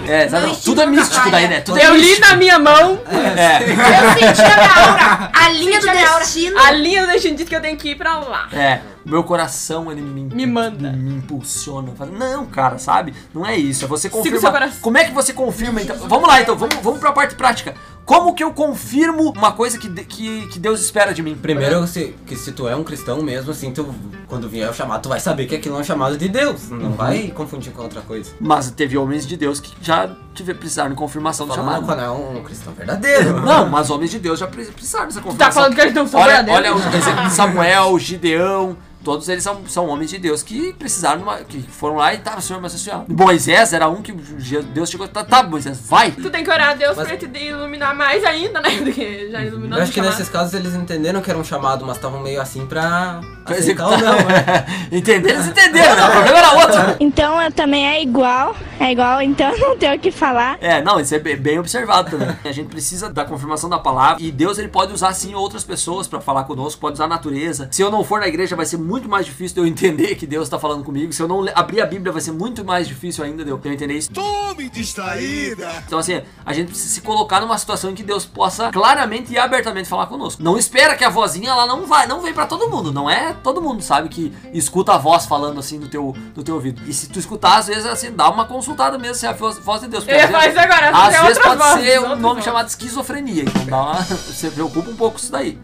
[0.09, 0.47] É, exato.
[0.47, 1.61] Não, tudo é místico daí, né?
[1.61, 2.29] Tudo é Eu li místico.
[2.29, 5.31] na minha mão, É, Eu senti a minha aura.
[5.35, 6.19] A linha do Senti a minha aura.
[6.25, 6.59] destino.
[6.59, 8.49] a linha do destino diz que eu tenho que ir pra lá.
[8.53, 8.81] é.
[9.03, 10.93] Meu coração, ele me, Me manda.
[10.93, 11.93] Me impulsiona.
[11.97, 13.15] Fala, Não, cara, sabe?
[13.35, 13.87] Não é isso.
[13.87, 14.77] É você seu coração.
[14.83, 15.97] Como é que você confirma, então?
[16.07, 16.55] Vamos lá, então.
[16.55, 17.75] Vamos, vamos pra parte prática.
[18.05, 21.37] Como que eu confirmo uma coisa que, de- que, que Deus espera de mim?
[21.41, 23.95] Primeiro, se, que se tu é um cristão mesmo, assim, tu,
[24.27, 26.69] quando vier o chamado, tu vai saber que aquilo é um chamado de Deus.
[26.71, 26.93] Não Uhum.
[26.93, 28.33] vai confundir com outra coisa.
[28.41, 31.87] Mas teve homens de Deus que já tive, precisaram de confirmação do chamado.
[31.87, 33.41] quando é um cristão verdadeiro.
[33.47, 35.49] Não, mas homens de Deus já pre- precisaram dessa Tu confirmação.
[35.49, 36.81] tá falando que eles não são olha, verdadeiros?
[36.83, 41.19] olha o exemplo de Samuel, Gideão, todos eles são, são homens de Deus que precisaram,
[41.19, 43.05] de uma, que foram lá e tá, Senhor, mas Senhor.
[43.09, 46.11] Moisés era um que Deus chegou, tá, tá Moisés, vai.
[46.11, 48.71] Tu tem que orar a Deus Mas- pra te iluminar mais ainda, né?
[48.71, 50.13] Do que já iluminou Eu acho que chamado.
[50.13, 53.87] nesses casos eles entenderam que era um chamado, mas estavam meio assim pra Pra aceitar
[53.93, 54.15] executar.
[54.15, 54.67] ou não, né?
[54.93, 56.05] Entenderam, eles entenderam, né?
[56.05, 56.97] o problema era outro.
[57.01, 60.59] Então eu também é igual, é igual, então não tenho o que falar.
[60.61, 62.37] É, não, isso é bem, bem observado também.
[62.45, 66.07] A gente precisa da confirmação da palavra e Deus ele pode usar sim outras pessoas
[66.07, 67.69] pra falar conosco, pode usar a natureza.
[67.71, 70.27] Se eu não for na igreja vai ser muito mais difícil de eu entender que
[70.27, 71.13] Deus tá falando comigo.
[71.13, 73.69] Se eu não abrir a Bíblia vai ser muito mais difícil ainda de eu de
[73.69, 74.11] eu entender isso.
[74.13, 75.71] Tome distraída.
[75.87, 79.39] Então assim, a gente precisa se colocar numa situação em que Deus possa claramente e
[79.39, 80.43] abertamente falar conosco.
[80.43, 83.33] Não espera que a vozinha ela não vai, não vem pra todo mundo, não é
[83.43, 86.83] todo mundo sabe que escuta a voz falando assim no teu, no teu ouvido.
[86.87, 89.59] E se tu escutar às vezes assim, dá uma consultada mesmo se é a voz,
[89.59, 90.07] voz de Deus.
[90.09, 92.45] Eu ia às vezes- agora, Às tem vezes pode vozes, ser um outras nome vozes.
[92.45, 95.59] chamado esquizofrenia, então dá uma, você preocupa um pouco com isso daí.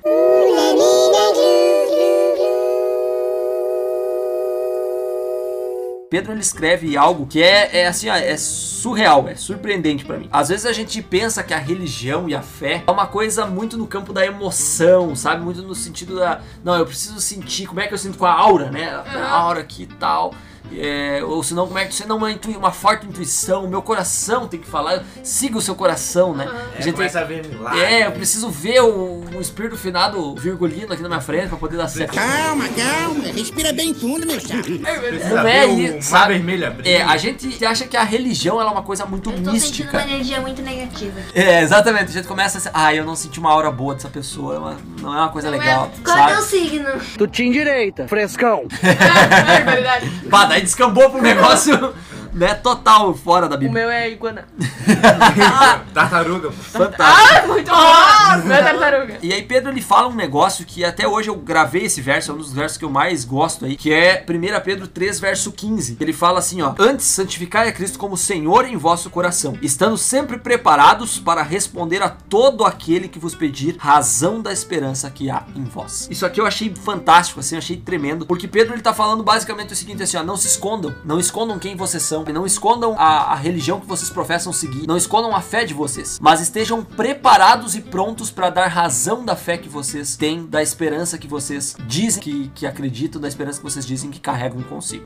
[6.09, 10.29] Pedro ele escreve algo que é, é assim, ó, é surreal, é surpreendente pra mim.
[10.31, 13.77] Às vezes a gente pensa que a religião e a fé é uma coisa muito
[13.77, 15.43] no campo da emoção, sabe?
[15.43, 18.33] Muito no sentido da, não, eu preciso sentir, como é que eu sinto com a
[18.33, 18.89] aura, né?
[18.89, 20.33] A aura aqui e tal.
[20.73, 23.65] É, ou senão, como é que você não uma, intui- uma forte intuição?
[23.65, 26.45] O meu coração tem que falar, siga o seu coração, né?
[26.47, 27.81] É, A gente tem- começa a ver milagre.
[27.81, 31.77] é, eu preciso ver o, o espírito finado virgulino aqui na minha frente pra poder
[31.77, 32.15] dar certo.
[32.15, 33.25] Calma, calma.
[33.35, 34.63] Respira bem fundo, meu chapa.
[34.63, 36.35] Precisa Não é isso, sabe?
[36.35, 36.89] vermelho abrir.
[36.91, 39.53] É, a gente acha que a religião ela é uma coisa muito Eu tô sentindo
[39.53, 39.91] mística.
[39.99, 41.21] uma energia muito negativa.
[41.35, 42.11] É, exatamente.
[42.11, 44.77] A gente começa assim, ah, eu não senti uma aura boa dessa pessoa, é uma-
[45.01, 46.47] não é uma coisa legal, Qual é o sabe?
[46.49, 46.89] signo?
[47.19, 48.65] Tu te endireita, frescão.
[48.83, 50.11] É verdade.
[50.31, 51.95] Pá, daí descambou pro negócio,
[52.37, 53.83] né, total fora da O Bíblia.
[53.83, 54.47] meu é iguana.
[55.95, 56.49] Tartaruga.
[56.49, 56.53] pô.
[56.53, 57.43] Fantástico.
[57.43, 58.47] Ah, muito bom!
[58.47, 59.19] Meu é tartaruga.
[59.23, 62.35] E aí Pedro ele fala um negócio que até hoje eu gravei esse verso, é
[62.35, 65.97] um dos versos que eu mais gosto aí, que é 1 Pedro 3, verso 15.
[65.99, 70.39] Ele fala assim, ó: "Antes santificai a Cristo como Senhor em vosso coração, estando sempre
[70.39, 75.65] preparados para responder a todo aquele que vos pedir razão da esperança que há em
[75.65, 79.23] vós." Isso aqui eu achei fantástico, assim, eu achei tremendo, porque Pedro ele tá falando
[79.23, 82.95] basicamente o seguinte assim, ó: "Não se escondam, não escondam quem vocês são, não escondam
[82.99, 86.85] a, a religião que vocês professam seguir, não escondam a fé de vocês, mas estejam
[86.85, 91.77] preparados e prontos para dar razão da fé que vocês têm, da esperança que vocês
[91.87, 95.05] dizem que, que acreditam, da esperança que vocês dizem que carregam consigo.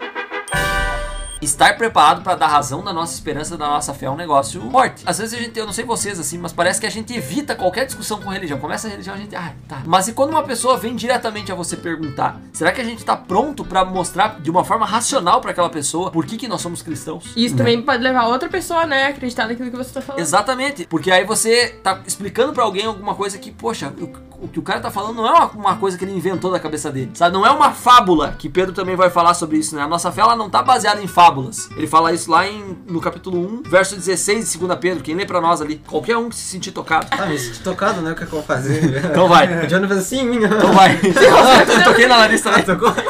[1.41, 5.03] Estar preparado para dar razão da nossa esperança, da nossa fé é um negócio forte.
[5.07, 7.55] Às vezes a gente, eu não sei vocês assim, mas parece que a gente evita
[7.55, 8.59] qualquer discussão com religião.
[8.59, 9.83] Começa a religião, a gente, ah, tá.
[9.87, 13.17] Mas e quando uma pessoa vem diretamente a você perguntar, será que a gente tá
[13.17, 16.83] pronto para mostrar de uma forma racional para aquela pessoa por que, que nós somos
[16.83, 17.33] cristãos?
[17.35, 20.21] Isso também pode levar outra pessoa, né, a acreditar naquilo que você tá falando.
[20.21, 24.59] Exatamente, porque aí você tá explicando pra alguém alguma coisa que, poxa, o, o que
[24.59, 27.11] o cara tá falando não é uma, uma coisa que ele inventou da cabeça dele,
[27.15, 27.33] sabe?
[27.33, 29.83] Não é uma fábula, que Pedro também vai falar sobre isso, né?
[29.83, 31.71] A nossa fé, ela não tá baseada em fábulas.
[31.77, 35.25] Ele fala isso lá em, no capítulo 1, verso 16 de 2 Pedro, quem lê
[35.25, 37.07] pra nós ali, qualquer um que se sentir tocado.
[37.09, 38.13] Tá, me senti tocado, né?
[38.13, 39.05] O que, é que eu vou fazer?
[39.05, 39.65] Então vai.
[39.65, 40.45] O Johnny fez assim.
[40.45, 40.99] Então vai.
[41.01, 42.63] eu toquei na nariz também.
[42.63, 42.93] Tocou?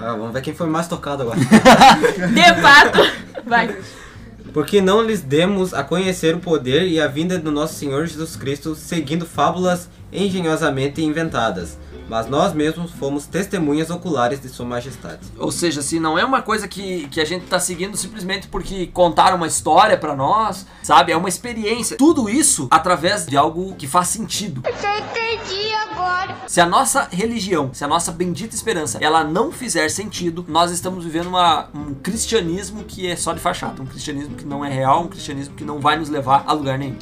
[0.00, 1.38] Ah, vamos ver quem foi mais tocado agora.
[1.38, 2.98] De fato.
[3.44, 3.76] Vai.
[4.54, 8.34] Porque não lhes demos a conhecer o poder e a vinda do nosso Senhor Jesus
[8.34, 11.76] Cristo seguindo fábulas engenhosamente inventadas,
[12.08, 15.20] mas nós mesmos fomos testemunhas oculares de Sua Majestade.
[15.38, 18.86] Ou seja, se não é uma coisa que, que a gente tá seguindo simplesmente porque
[18.88, 21.12] contaram uma história pra nós, sabe?
[21.12, 21.96] É uma experiência.
[21.96, 24.62] Tudo isso através de algo que faz sentido.
[24.64, 26.36] Eu entendi agora.
[26.46, 31.04] Se a nossa religião, se a nossa bendita esperança, ela não fizer sentido, nós estamos
[31.04, 35.02] vivendo uma- um cristianismo que é só de fachada, um cristianismo que não é real,
[35.04, 36.96] um cristianismo que não vai nos levar a lugar nenhum.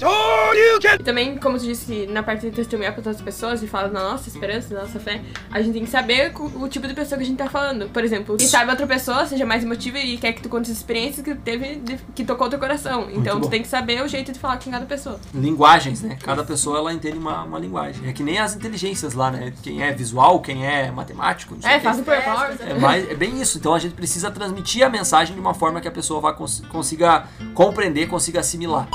[1.04, 4.00] Também, como tu disse, que na parte de testemunhar para outras pessoas e falar da
[4.10, 7.24] nossa esperança, da nossa fé, a gente tem que saber o tipo de pessoa que
[7.24, 7.88] a gente tá falando.
[7.90, 10.76] Por exemplo, quem sabe outra pessoa seja mais emotiva e quer que tu conte as
[10.76, 13.08] experiências que tu teve, de- que tocou teu coração.
[13.12, 15.18] Então tu tem que saber o jeito de falar com cada pessoa.
[15.34, 16.16] Linguagens, né?
[16.22, 18.08] Cada pessoa ela entende uma, uma linguagem.
[18.08, 19.52] É que nem as inteligências lá, né?
[19.62, 22.62] Quem é visual, quem é matemático, não sei É, faz o PowerPoint.
[22.62, 23.58] É, mais, é bem isso.
[23.58, 26.62] Então a gente precisa transmitir a mensagem de uma forma que a pessoa vá cons-
[26.68, 28.88] consiga compreender, consiga assimilar.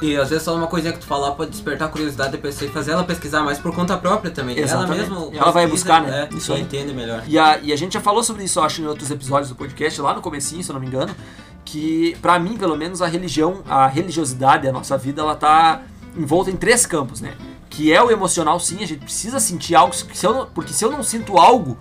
[0.00, 2.70] E às vezes só uma coisinha que tu falar pode despertar a curiosidade da pessoa
[2.70, 4.56] e fazer ela pesquisar mais por conta própria também.
[4.58, 5.00] Exatamente.
[5.04, 6.28] Ela mesma Ela vai buscar, né?
[6.32, 6.60] É, Isso aí.
[6.60, 7.24] entende melhor.
[7.26, 9.56] E a, e a gente já falou sobre isso, eu acho, em outros episódios do
[9.56, 11.12] podcast, lá no comecinho, se eu não me engano,
[11.64, 15.82] que pra mim, pelo menos, a religião, a religiosidade, a nossa vida, ela tá
[16.16, 17.34] envolto em três campos, né?
[17.68, 20.84] Que é o emocional, sim, a gente precisa sentir algo, se eu não- porque se
[20.84, 21.76] eu não sinto algo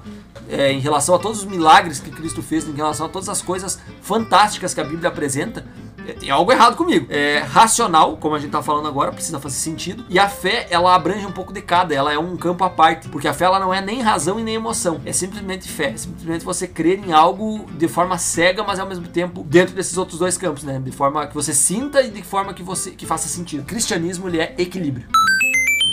[0.49, 3.41] é, em relação a todos os milagres que Cristo fez, em relação a todas as
[3.41, 5.65] coisas fantásticas que a Bíblia apresenta,
[6.08, 7.08] é, tem algo errado comigo.
[7.10, 10.06] É racional, como a gente tá falando agora, precisa fazer sentido.
[10.10, 13.10] E a fé, ela abrange um pouco de cada, ela é um campo à parte,
[13.10, 15.98] porque a fé ela não é nem razão e nem emoção, é simplesmente fé, é
[15.98, 20.20] simplesmente você crer em algo de forma cega, mas ao mesmo tempo dentro desses outros
[20.20, 20.80] dois campos, né?
[20.80, 23.62] De forma que você sinta e de forma que você que faça sentido.
[23.62, 25.08] O cristianismo ele é equilíbrio.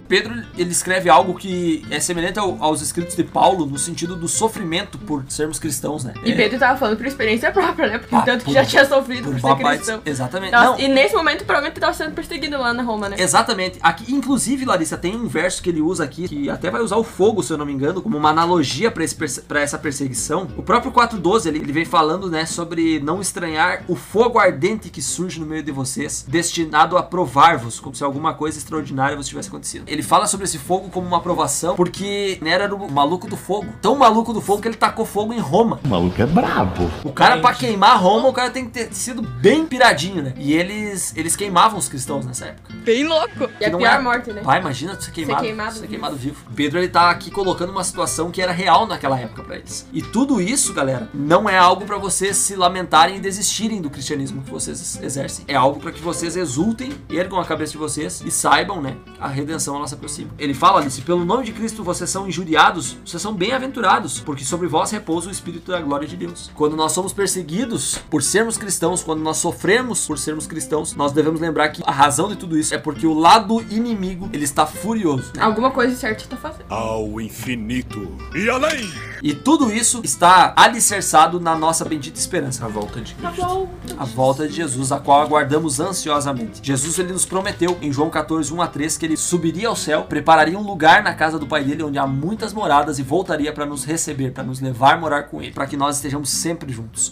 [0.09, 4.29] Pedro ele escreve algo que é semelhante ao- aos escritos de Paulo no sentido do
[4.29, 6.15] sofrimento por sermos cristãos, né?
[6.25, 7.99] E É, Pedro tava falando por experiência própria, né?
[7.99, 10.03] Porque Ah, tanto que por- já tinha sofrido por por, ser cristão.
[10.05, 10.51] exatamente.
[10.51, 10.79] Tava- Não.
[10.81, 13.17] E nesse momento, provavelmente, tava sendo perseguido lá na Roma, né?
[13.19, 13.79] Exatamente.
[13.83, 17.05] Aqui, inclusive, Larissa, tem um verso que ele usa aqui, que até vai usar o
[17.05, 20.49] fogo, se eu não me engano, como uma analogia para essa perseguição.
[20.57, 25.01] O próprio 4.12, ele, ele vem falando, né, sobre não estranhar o fogo ardente que
[25.03, 29.49] surge no meio de vocês, destinado a provar-vos, como se alguma coisa extraordinária vos tivesse
[29.49, 29.85] acontecido.
[29.95, 33.73] Ele fala sobre esse fogo como uma provação, porque Nero era o maluco do fogo.
[33.81, 35.79] Tão maluco do fogo que ele tacou fogo em Roma.
[35.85, 36.91] O maluco é brabo.
[37.05, 40.35] O cara, pra queimar Roma, o cara tem que ter sido bem piradinho, né?
[40.37, 42.75] E eles, eles queimavam os cristãos nessa época.
[42.85, 43.49] Bem louco.
[43.61, 44.43] E a não pior é- morte, né?
[44.43, 45.91] Pai, imagina ser queimado, Ser queimado ser vivo.
[45.91, 46.45] queimado vivo.
[46.57, 49.87] Pedro ele tá aqui colocando uma situação que era real naquela época pra eles.
[49.93, 54.43] E tudo isso, galera, não é algo pra vocês se lamentarem e desistirem do cristianismo
[54.43, 55.45] que vocês exercem.
[55.47, 59.29] É algo pra que vocês exultem, ergam a cabeça de vocês e saibam, né, a
[59.29, 60.31] redenção ela se aproxima.
[60.39, 64.45] Ele fala ali, se pelo nome de Cristo vocês são injuriados, vocês são bem-aventurados, porque
[64.45, 66.51] sobre vós repousa o espírito da glória de Deus.
[66.55, 71.41] Quando nós somos perseguidos por sermos cristãos, quando nós sofremos por sermos cristãos, nós devemos
[71.41, 75.33] lembrar que a razão de tudo isso é porque o lado inimigo, ele está furioso.
[75.37, 75.43] né?
[75.43, 76.65] Alguma coisa certa tá fazendo.
[76.71, 78.91] Ao infinito e além.
[79.23, 82.65] E tudo isso está alicerçado na nossa bendita esperança.
[82.65, 83.43] A volta de Cristo.
[83.45, 83.69] bom.
[83.99, 86.61] A volta de Jesus, a qual aguardamos ansiosamente.
[86.63, 90.03] Jesus ele nos prometeu em João 14, 1 a 3 que ele subiria ao céu,
[90.05, 93.67] prepararia um lugar na casa do Pai dele onde há muitas moradas e voltaria para
[93.67, 97.11] nos receber, para nos levar a morar com ele, para que nós estejamos sempre juntos.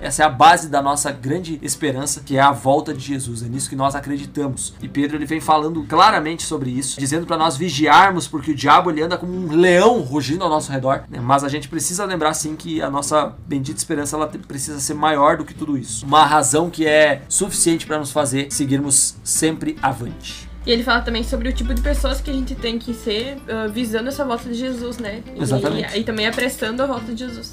[0.00, 3.42] Essa é a base da nossa grande esperança, que é a volta de Jesus.
[3.42, 4.72] É nisso que nós acreditamos.
[4.80, 8.90] E Pedro ele vem falando claramente sobre isso, dizendo para nós vigiarmos, porque o diabo
[8.90, 11.04] ele anda como um leão rugindo ao nosso redor.
[11.10, 11.20] né?
[11.20, 15.36] Mas a gente precisa lembrar sim que a nossa bendita esperança ela precisa ser maior
[15.36, 16.06] do que tudo isso.
[16.06, 20.49] Uma razão que é suficiente para nos fazer seguirmos sempre avante.
[20.66, 23.38] E ele fala também sobre o tipo de pessoas que a gente tem que ser
[23.48, 25.22] ah, visando essa volta de Jesus, né?
[25.34, 25.96] E- Exatamente.
[25.96, 27.52] E, e também apressando a volta de Jesus.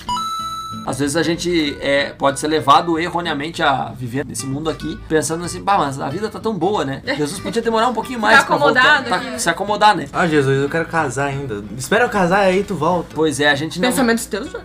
[0.86, 5.44] Às vezes a gente é, pode ser levado erroneamente a viver nesse mundo aqui, pensando
[5.44, 7.02] assim, bah, mas a vida tá tão boa, né?
[7.18, 9.38] Jesus podia demorar um pouquinho mais Tá pra voltar, tá- né?
[9.38, 10.08] se acomodar, né?
[10.14, 11.64] Ah, Jesus, eu quero casar ainda.
[11.78, 13.10] Espera eu casar aí tu volta.
[13.16, 13.90] Pois é, a gente não.
[13.90, 14.50] Pensamentos teus.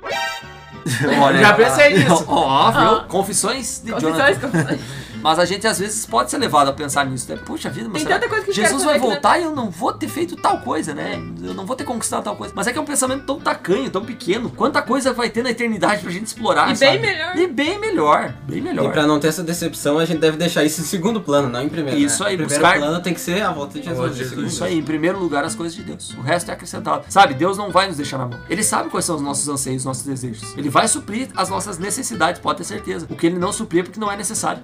[1.23, 2.25] Olha, Já pensei nisso.
[2.27, 3.01] Ó, viu?
[3.09, 4.41] Confissões de Confissões, Jonathan.
[4.49, 4.81] confissões.
[5.23, 7.39] Mas a gente às vezes pode ser levado a pensar nisso, né?
[7.45, 10.35] Puxa vida, mas será que Jesus vai que voltar e eu não vou ter feito
[10.37, 11.23] tal coisa, né?
[11.43, 12.53] Eu não vou ter conquistado tal coisa.
[12.57, 14.51] Mas é que é um pensamento tão tacanho, tão pequeno.
[14.51, 16.99] Quanta coisa vai ter na eternidade pra gente explorar, E sabe?
[16.99, 17.37] bem melhor.
[17.37, 18.87] E bem melhor, bem melhor.
[18.87, 21.63] E pra não ter essa decepção, a gente deve deixar isso em segundo plano, não
[21.63, 21.99] em primeiro.
[21.99, 22.31] Isso né?
[22.31, 24.29] aí, Em primeiro buscar- plano tem que ser a volta de Jesus.
[24.29, 24.47] segundo.
[24.47, 26.11] Isso aí, em primeiro lugar, as coisas de Deus.
[26.15, 27.05] O resto é acrescentado.
[27.09, 28.41] Sabe, Deus não vai nos deixar na mão.
[28.51, 30.57] Ele sabe quais são os nossos anseios, os nossos desejos.
[30.57, 33.07] Ele vai suprir as nossas necessidades, pode ter certeza.
[33.09, 34.63] O que ele não suprir é porque não é necessário.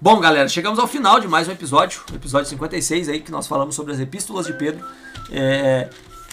[0.00, 3.74] Bom, galera, chegamos ao final de mais um episódio, episódio 56 aí, que nós falamos
[3.74, 4.84] sobre as epístolas de Pedro.
[5.30, 5.88] É,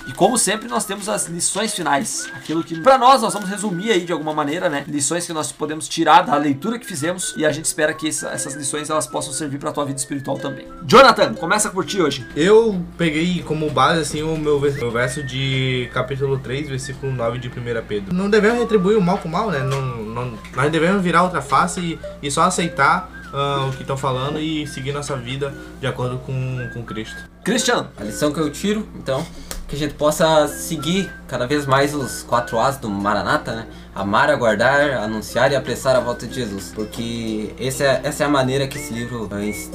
[0.08, 2.28] E como sempre, nós temos as lições finais.
[2.36, 4.86] Aquilo que, pra nós, nós vamos resumir aí de alguma maneira, né?
[4.88, 7.34] Lições que nós podemos tirar da leitura que fizemos.
[7.36, 10.38] E a gente espera que essa- essas lições elas possam servir pra tua vida espiritual
[10.38, 10.68] também.
[10.86, 12.24] Jonathan, começa por ti hoje.
[12.36, 17.50] Eu peguei como base assim o meu, meu verso de capítulo 3, versículo 9 de
[17.50, 18.14] 1 Pedro.
[18.14, 19.62] Não devemos retribuir o mal com o mal, né?
[19.64, 23.98] Não, não- nós devemos virar outra face e, e só aceitar ah, o que estão
[23.98, 27.18] falando e seguir nossa vida de acordo com, com Cristo.
[27.44, 27.90] Cristiano.
[27.98, 29.26] A lição que eu tiro, então,
[29.68, 33.68] que a gente possa seguir cada vez mais os quatro As do Maranata, né?
[33.96, 36.72] Amar, aguardar, anunciar e apressar a volta de Jesus.
[36.76, 39.28] Porque esse é- essa é a maneira que esse livro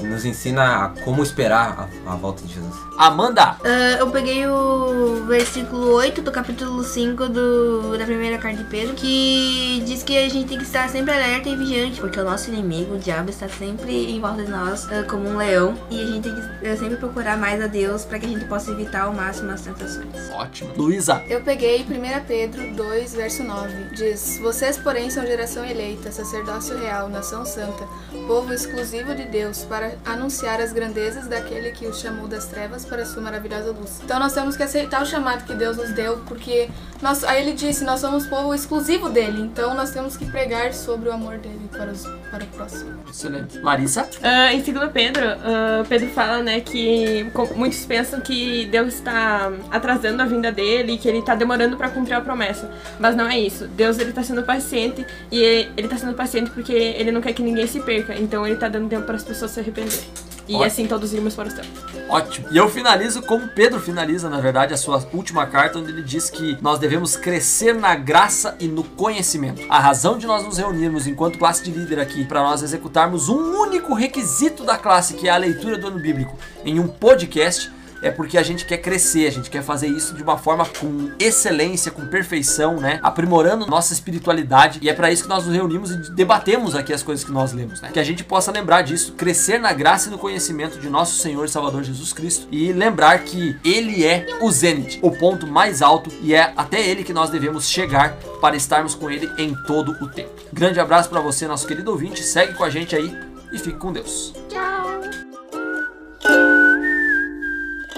[0.02, 2.74] nos ensina a como esperar a, a volta de Jesus.
[2.96, 3.56] Amanda.
[3.64, 8.94] Ah, eu peguei o versículo 8 do capítulo 5 do, da primeira carta de Pedro,
[8.94, 12.50] que diz que a gente tem que estar sempre alerta e vigiante, porque o nosso
[12.50, 16.06] inimigo, o diabo, está sempre em volta de nós ah, como um leão, e a
[16.06, 19.04] gente tem que ah, sempre procurar mais a Deus para que a gente possa evitar
[19.04, 20.30] ao máximo as tentações.
[20.33, 20.70] Ótimo.
[20.76, 21.22] Luísa.
[21.28, 23.72] Eu Eu peguei 1 Pedro 2, verso 9.
[24.10, 27.86] Diz: Vocês, porém, são geração eleita, sacerdócio real, nação santa,
[28.26, 33.02] povo exclusivo de Deus, para anunciar as grandezas daquele que os chamou das trevas para
[33.02, 34.00] a sua maravilhosa luz.
[34.02, 36.68] Então nós temos que aceitar o chamado que Deus nos deu, porque
[37.00, 41.08] nós, aí ele disse: Nós somos povo exclusivo dele, então nós temos que pregar sobre
[41.08, 42.98] o amor dele para, os, para o próximo.
[43.08, 43.58] Excelente.
[43.60, 44.08] Larissa?
[44.22, 50.20] Ah, em 2 Pedro, ah, Pedro fala, né, que muitos pensam que Deus está atrasando
[50.20, 52.68] a vinda dele, que ele está demorando para cumprir a promessa.
[52.98, 53.68] Mas não é isso.
[53.68, 57.42] Deus ele está sendo paciente e ele está sendo paciente porque ele não quer que
[57.42, 58.14] ninguém se perca.
[58.14, 60.04] Então ele está dando tempo para as pessoas se arrependerem.
[60.48, 60.64] E Ótimo.
[60.64, 61.64] assim todos irmos para o céu.
[62.08, 62.48] Ótimo.
[62.50, 66.28] E eu finalizo como Pedro finaliza, na verdade, a sua última carta, onde ele diz
[66.28, 69.62] que nós devemos crescer na graça e no conhecimento.
[69.70, 73.60] A razão de nós nos reunirmos enquanto classe de líder aqui, para nós executarmos um
[73.60, 77.70] único requisito da classe, que é a leitura do ano bíblico, em um podcast.
[78.02, 81.10] É porque a gente quer crescer, a gente quer fazer isso de uma forma com
[81.18, 82.98] excelência, com perfeição, né?
[83.02, 84.78] Aprimorando nossa espiritualidade.
[84.82, 87.52] E é para isso que nós nos reunimos e debatemos aqui as coisas que nós
[87.52, 87.90] lemos, né?
[87.92, 91.44] Que a gente possa lembrar disso, crescer na graça e no conhecimento de nosso Senhor
[91.44, 96.10] e Salvador Jesus Cristo e lembrar que Ele é o zênite, o ponto mais alto
[96.22, 100.08] e é até Ele que nós devemos chegar para estarmos com Ele em todo o
[100.08, 100.30] tempo.
[100.52, 102.22] Grande abraço para você, nosso querido ouvinte.
[102.22, 103.14] Segue com a gente aí
[103.52, 104.32] e fique com Deus.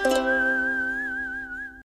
[0.03, 0.32] thank you